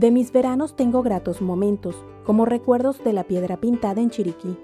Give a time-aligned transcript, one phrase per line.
[0.00, 1.94] De mis veranos tengo gratos momentos,
[2.24, 4.56] como recuerdos de la piedra pintada en Chiriquí.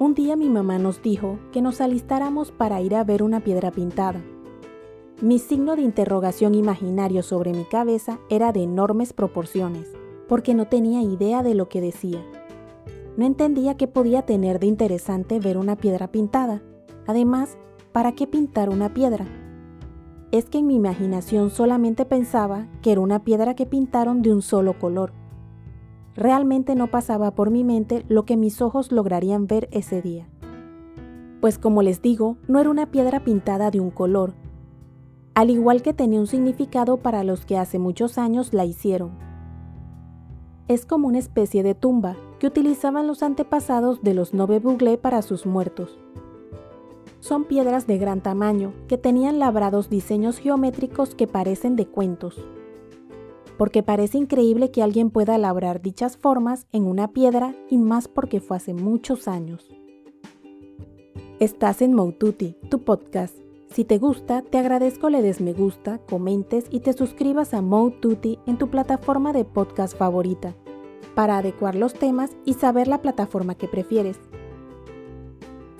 [0.00, 3.70] Un día mi mamá nos dijo que nos alistáramos para ir a ver una piedra
[3.70, 4.20] pintada.
[5.22, 9.92] Mi signo de interrogación imaginario sobre mi cabeza era de enormes proporciones,
[10.26, 12.20] porque no tenía idea de lo que decía.
[13.16, 16.60] No entendía qué podía tener de interesante ver una piedra pintada.
[17.06, 17.56] Además,
[17.92, 19.28] ¿para qué pintar una piedra?
[20.32, 24.42] Es que en mi imaginación solamente pensaba que era una piedra que pintaron de un
[24.42, 25.12] solo color.
[26.14, 30.28] Realmente no pasaba por mi mente lo que mis ojos lograrían ver ese día.
[31.40, 34.34] Pues como les digo, no era una piedra pintada de un color,
[35.34, 39.12] al igual que tenía un significado para los que hace muchos años la hicieron.
[40.68, 45.22] Es como una especie de tumba que utilizaban los antepasados de los Nove Buglé para
[45.22, 45.98] sus muertos.
[47.20, 52.44] Son piedras de gran tamaño que tenían labrados diseños geométricos que parecen de cuentos.
[53.56, 58.40] Porque parece increíble que alguien pueda labrar dichas formas en una piedra y más porque
[58.40, 59.68] fue hace muchos años.
[61.38, 63.34] Estás en Moututi, tu podcast
[63.72, 68.40] si te gusta, te agradezco le des me gusta, comentes y te suscribas a Mode
[68.46, 70.56] en tu plataforma de podcast favorita,
[71.14, 74.18] para adecuar los temas y saber la plataforma que prefieres.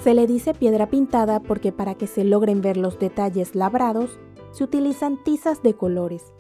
[0.02, 4.18] Se le dice piedra pintada porque para que se logren ver los detalles labrados,
[4.50, 6.32] se utilizan tizas de colores.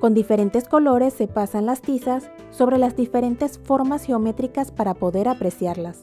[0.00, 6.02] Con diferentes colores se pasan las tizas sobre las diferentes formas geométricas para poder apreciarlas.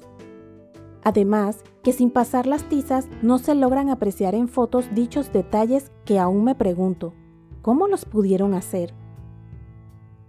[1.04, 6.18] Además, que sin pasar las tizas no se logran apreciar en fotos dichos detalles que
[6.18, 7.14] aún me pregunto,
[7.62, 8.94] ¿cómo los pudieron hacer?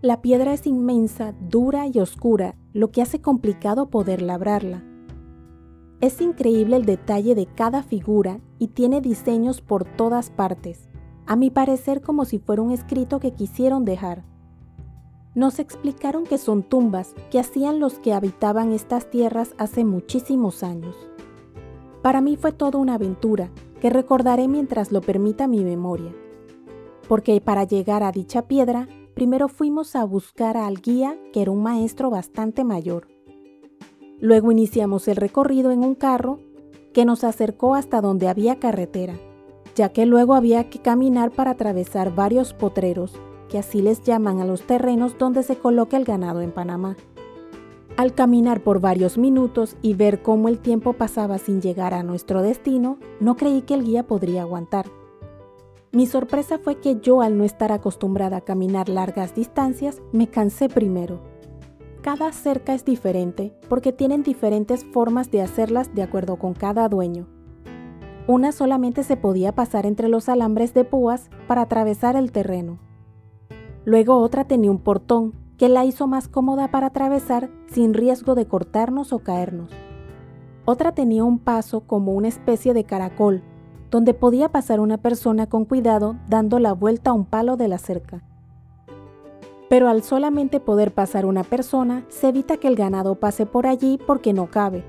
[0.02, 4.89] La piedra es inmensa, dura y oscura, lo que hace complicado poder labrarla.
[6.00, 10.88] Es increíble el detalle de cada figura y tiene diseños por todas partes,
[11.26, 14.24] a mi parecer como si fuera un escrito que quisieron dejar.
[15.34, 20.96] Nos explicaron que son tumbas que hacían los que habitaban estas tierras hace muchísimos años.
[22.02, 23.50] Para mí fue toda una aventura
[23.80, 26.14] que recordaré mientras lo permita mi memoria.
[27.08, 31.62] Porque para llegar a dicha piedra, primero fuimos a buscar al guía, que era un
[31.62, 33.06] maestro bastante mayor.
[34.20, 36.38] Luego iniciamos el recorrido en un carro
[36.92, 39.14] que nos acercó hasta donde había carretera,
[39.74, 43.14] ya que luego había que caminar para atravesar varios potreros
[43.50, 46.96] que así les llaman a los terrenos donde se coloca el ganado en Panamá.
[47.96, 52.40] Al caminar por varios minutos y ver cómo el tiempo pasaba sin llegar a nuestro
[52.40, 54.86] destino, no creí que el guía podría aguantar.
[55.92, 60.68] Mi sorpresa fue que yo, al no estar acostumbrada a caminar largas distancias, me cansé
[60.68, 61.20] primero.
[62.02, 67.26] Cada cerca es diferente porque tienen diferentes formas de hacerlas de acuerdo con cada dueño.
[68.26, 72.78] Una solamente se podía pasar entre los alambres de púas para atravesar el terreno,
[73.84, 78.46] Luego otra tenía un portón que la hizo más cómoda para atravesar sin riesgo de
[78.46, 79.72] cortarnos o caernos.
[80.64, 83.42] Otra tenía un paso como una especie de caracol,
[83.90, 87.78] donde podía pasar una persona con cuidado dando la vuelta a un palo de la
[87.78, 88.22] cerca.
[89.70, 94.00] Pero al solamente poder pasar una persona, se evita que el ganado pase por allí
[94.04, 94.82] porque no cabe.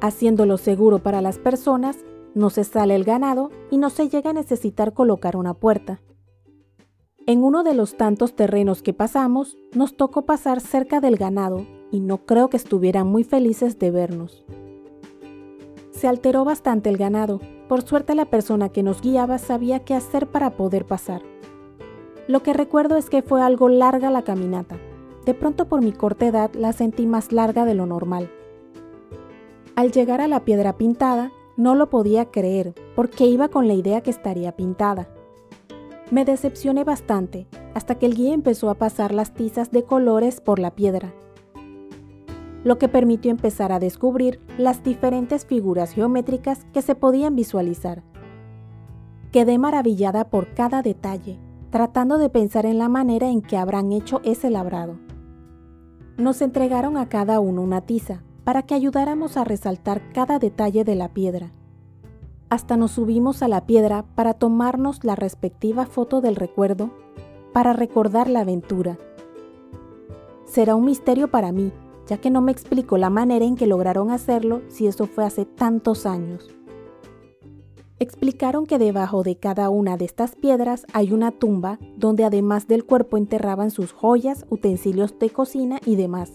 [0.00, 1.98] Haciéndolo seguro para las personas,
[2.34, 6.00] no se sale el ganado y no se llega a necesitar colocar una puerta.
[7.26, 12.00] En uno de los tantos terrenos que pasamos, nos tocó pasar cerca del ganado y
[12.00, 14.46] no creo que estuvieran muy felices de vernos.
[15.90, 20.26] Se alteró bastante el ganado, por suerte la persona que nos guiaba sabía qué hacer
[20.26, 21.20] para poder pasar.
[22.28, 24.76] Lo que recuerdo es que fue algo larga la caminata.
[25.24, 28.30] De pronto por mi corta edad la sentí más larga de lo normal.
[29.76, 34.00] Al llegar a la piedra pintada, no lo podía creer, porque iba con la idea
[34.00, 35.08] que estaría pintada.
[36.10, 40.58] Me decepcioné bastante hasta que el guía empezó a pasar las tizas de colores por
[40.58, 41.12] la piedra,
[42.64, 48.02] lo que permitió empezar a descubrir las diferentes figuras geométricas que se podían visualizar.
[49.30, 51.38] Quedé maravillada por cada detalle,
[51.76, 54.96] tratando de pensar en la manera en que habrán hecho ese labrado.
[56.16, 60.94] Nos entregaron a cada uno una tiza para que ayudáramos a resaltar cada detalle de
[60.94, 61.52] la piedra
[62.48, 66.90] hasta nos subimos a la piedra para tomarnos la respectiva foto del recuerdo,
[67.52, 68.98] para recordar la aventura.
[70.44, 71.72] Será un misterio para mí,
[72.06, 75.44] ya que no me explico la manera en que lograron hacerlo si eso fue hace
[75.44, 76.48] tantos años.
[77.98, 82.84] Explicaron que debajo de cada una de estas piedras hay una tumba donde además del
[82.84, 86.32] cuerpo enterraban sus joyas, utensilios de cocina y demás,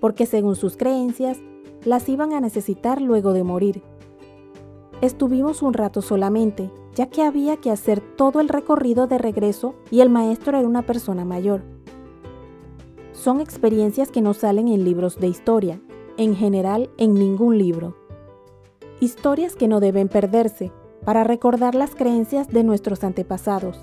[0.00, 1.38] porque según sus creencias,
[1.84, 3.82] las iban a necesitar luego de morir
[5.04, 10.00] Estuvimos un rato solamente, ya que había que hacer todo el recorrido de regreso y
[10.00, 11.62] el maestro era una persona mayor.
[13.12, 15.78] Son experiencias que no salen en libros de historia,
[16.16, 18.03] en general en ningún libro.
[19.00, 20.70] Historias que no deben perderse
[21.04, 23.78] para recordar las creencias de nuestros antepasados.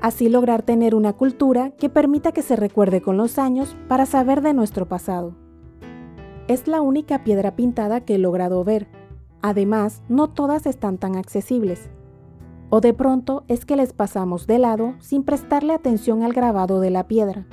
[0.00, 4.40] Así lograr tener una cultura que permita que se recuerde con los años para saber
[4.40, 5.34] de nuestro pasado.
[6.46, 8.88] Es la única piedra pintada que he logrado ver.
[9.42, 11.90] Además, no todas están tan accesibles.
[12.70, 16.90] O de pronto es que les pasamos de lado sin prestarle atención al grabado de
[16.90, 17.46] la piedra.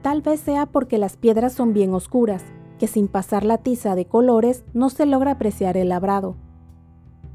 [0.00, 2.44] Tal vez sea porque las piedras son bien oscuras,
[2.84, 6.36] que sin pasar la tiza de colores no se logra apreciar el labrado.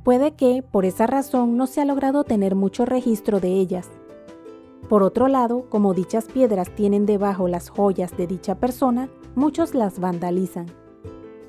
[0.03, 3.89] Puede que, por esa razón, no se ha logrado tener mucho registro de ellas.
[4.89, 9.99] Por otro lado, como dichas piedras tienen debajo las joyas de dicha persona, muchos las
[9.99, 10.67] vandalizan.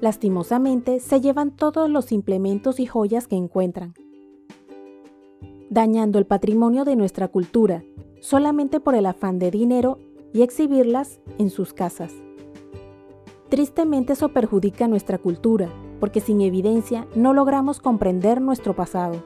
[0.01, 3.93] Lastimosamente, se llevan todos los implementos y joyas que encuentran,
[5.69, 7.85] dañando el patrimonio de nuestra cultura,
[8.23, 9.99] solamente por el afán de dinero
[10.33, 12.15] y exhibirlas en sus casas.
[13.51, 15.69] Tristemente eso perjudica nuestra cultura,
[15.99, 19.23] porque sin evidencia no logramos comprender nuestro pasado.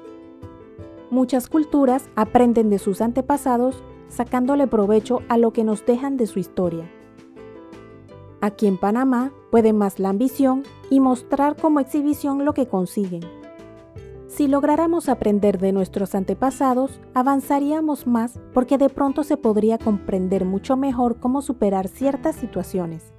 [1.11, 6.39] Muchas culturas aprenden de sus antepasados sacándole provecho a lo que nos dejan de su
[6.39, 6.91] historia.
[8.41, 13.23] Aquí en Panamá puede más la ambición y mostrar como exhibición lo que consiguen.
[14.27, 20.77] Si lográramos aprender de nuestros antepasados, avanzaríamos más porque de pronto se podría comprender mucho
[20.77, 23.13] mejor cómo superar ciertas situaciones,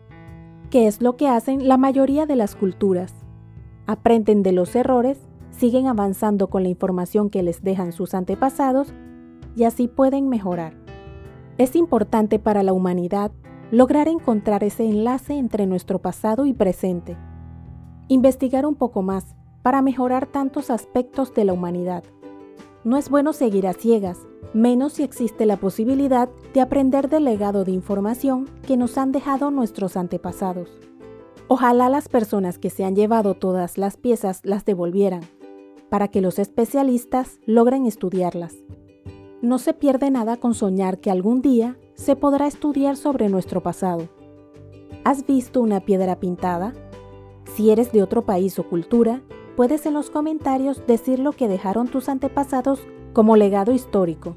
[0.75, 3.13] que es lo que hacen la mayoría de las culturas.
[3.87, 5.17] Aprenden de los errores,
[5.49, 8.93] siguen avanzando con la información que les dejan sus antepasados
[9.55, 10.73] y así pueden mejorar.
[11.57, 13.31] Es importante para la humanidad
[13.71, 17.15] lograr encontrar ese enlace entre nuestro pasado y presente.
[18.09, 22.03] Investigar un poco más para mejorar tantos aspectos de la humanidad.
[22.83, 27.65] No es bueno seguir a ciegas, menos si existe la posibilidad de aprender del legado
[27.65, 30.69] de información que nos han dejado nuestros antepasados.
[31.49, 35.23] Ojalá las personas que se han llevado todas las piezas las devolvieran,
[35.89, 38.55] para que los especialistas logren estudiarlas.
[39.41, 44.07] No se pierde nada con soñar que algún día se podrá estudiar sobre nuestro pasado.
[45.03, 46.73] ¿Has visto una piedra pintada?
[47.55, 49.21] Si eres de otro país o cultura,
[49.57, 52.79] puedes en los comentarios decir lo que dejaron tus antepasados
[53.15, 54.35] como legado histórico.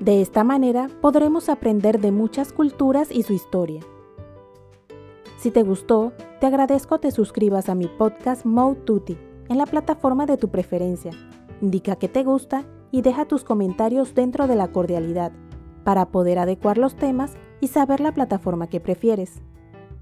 [0.00, 3.80] De esta manera podremos aprender de muchas culturas y su historia.
[5.38, 9.16] Si te gustó, te agradezco te suscribas a mi podcast Mode Tutti
[9.48, 11.12] en la plataforma de tu preferencia.
[11.62, 15.30] Indica que te gusta y deja tus comentarios dentro de la cordialidad
[15.84, 19.40] para poder adecuar los temas y saber la plataforma que prefieres.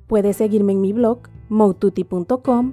[0.07, 2.73] Puedes seguirme en mi blog moututi.com,